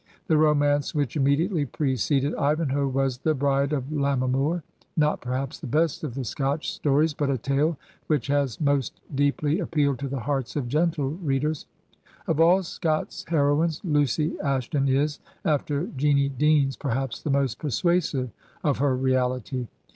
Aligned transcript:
The 0.25 0.35
romance 0.37 0.95
which 0.95 1.15
immediately 1.15 1.63
preceded 1.63 2.33
"Ivanhoe" 2.33 2.87
was 2.87 3.19
"'The 3.19 3.35
Bride 3.35 3.71
of 3.71 3.91
Lammermoor,'' 3.91 4.63
not 4.97 5.21
perhaps 5.21 5.59
the 5.59 5.67
best 5.67 6.03
of 6.03 6.15
the 6.15 6.23
Scotch 6.23 6.73
stories, 6.73 7.13
but 7.13 7.29
a 7.29 7.37
tale 7.37 7.77
which 8.07 8.25
has 8.25 8.59
most 8.59 8.99
deeply 9.13 9.59
appealed 9.59 9.99
to 9.99 10.07
the 10.07 10.21
hearts 10.21 10.55
of 10.55 10.67
gentle 10.67 11.09
readers. 11.21 11.67
Of 12.25 12.39
all 12.39 12.63
Scott's 12.63 13.23
heroines 13.27 13.79
Lucy 13.83 14.39
Ashton 14.39 14.87
is, 14.87 15.19
after 15.45 15.85
Jeanie 15.95 16.29
Deans, 16.29 16.77
perhaps 16.77 17.21
the 17.21 17.29
most 17.29 17.59
persuasive 17.59 18.31
of 18.63 18.79
her 18.79 18.95
reality. 18.97 19.67